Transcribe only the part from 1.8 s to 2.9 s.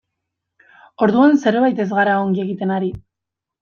ez gara ongi egiten